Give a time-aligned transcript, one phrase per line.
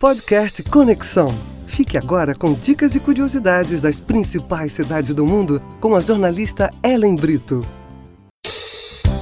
[0.00, 1.28] Podcast Conexão.
[1.66, 7.16] Fique agora com dicas e curiosidades das principais cidades do mundo com a jornalista Ellen
[7.16, 7.62] Brito.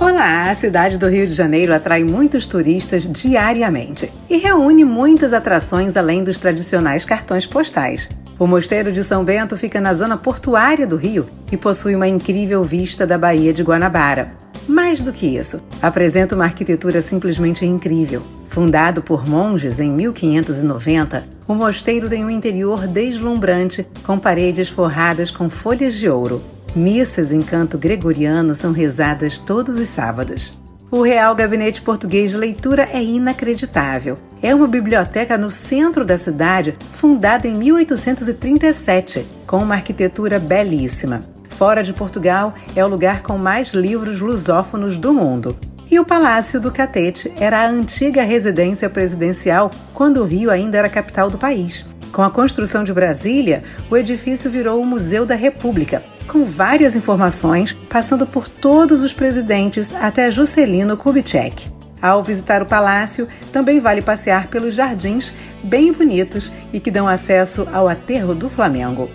[0.01, 0.49] Olá!
[0.49, 6.23] A cidade do Rio de Janeiro atrai muitos turistas diariamente e reúne muitas atrações além
[6.23, 8.09] dos tradicionais cartões postais.
[8.39, 12.63] O Mosteiro de São Bento fica na zona portuária do Rio e possui uma incrível
[12.63, 14.33] vista da Baía de Guanabara.
[14.69, 18.23] Mais do que isso, apresenta uma arquitetura simplesmente incrível.
[18.49, 25.49] Fundado por monges em 1590, o mosteiro tem um interior deslumbrante com paredes forradas com
[25.49, 26.43] folhas de ouro.
[26.75, 30.59] Missas em canto gregoriano são rezadas todos os sábados.
[30.91, 34.17] O Real Gabinete Português de Leitura é inacreditável.
[34.43, 41.23] É uma biblioteca no centro da cidade, fundada em 1837, com uma arquitetura belíssima.
[41.51, 45.57] Fora de Portugal, é o lugar com mais livros lusófonos do mundo.
[45.91, 50.89] E o Palácio do Catete era a antiga residência presidencial quando o Rio ainda era
[50.89, 51.87] capital do país.
[52.13, 57.73] Com a construção de Brasília, o edifício virou o Museu da República, com várias informações,
[57.89, 61.71] passando por todos os presidentes até Juscelino Kubitschek.
[62.03, 65.33] Ao visitar o palácio, também vale passear pelos jardins
[65.65, 69.11] bem bonitos e que dão acesso ao aterro do Flamengo.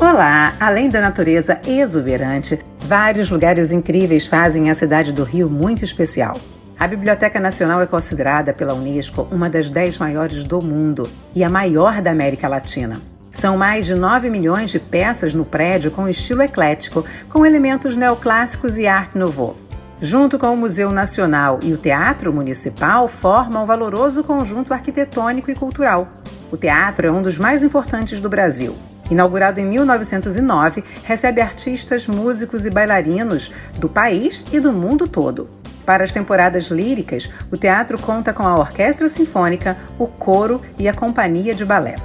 [0.00, 0.54] Olá!
[0.58, 2.58] Além da natureza exuberante,
[2.90, 6.36] vários lugares incríveis fazem a cidade do Rio muito especial.
[6.76, 11.48] A Biblioteca Nacional é considerada pela Unesco uma das dez maiores do mundo e a
[11.48, 13.00] maior da América Latina.
[13.30, 18.76] São mais de 9 milhões de peças no prédio com estilo eclético, com elementos neoclássicos
[18.76, 19.56] e art nouveau.
[20.00, 25.54] Junto com o Museu Nacional e o Teatro Municipal, formam um valoroso conjunto arquitetônico e
[25.54, 26.08] cultural.
[26.50, 28.74] O teatro é um dos mais importantes do Brasil
[29.10, 35.48] Inaugurado em 1909, recebe artistas, músicos e bailarinos do país e do mundo todo.
[35.84, 40.94] Para as temporadas líricas, o teatro conta com a Orquestra Sinfônica, o coro e a
[40.94, 41.96] Companhia de Balé.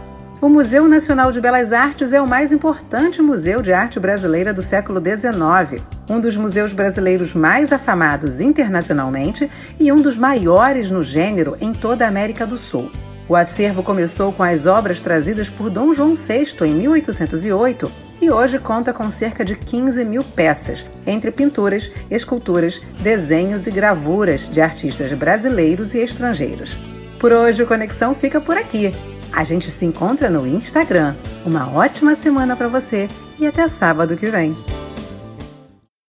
[0.42, 4.62] O Museu Nacional de Belas Artes é o mais importante museu de arte brasileira do
[4.62, 9.50] século XIX, um dos museus brasileiros mais afamados internacionalmente
[9.80, 12.92] e um dos maiores no gênero em toda a América do Sul.
[13.28, 17.92] O acervo começou com as obras trazidas por Dom João VI em 1808
[18.22, 24.48] e hoje conta com cerca de 15 mil peças, entre pinturas, esculturas, desenhos e gravuras
[24.48, 26.78] de artistas brasileiros e estrangeiros.
[27.20, 28.94] Por hoje, o Conexão fica por aqui.
[29.34, 31.16] A gente se encontra no Instagram.
[31.46, 33.10] Uma ótima semana para você
[33.40, 34.56] e até sábado que vem.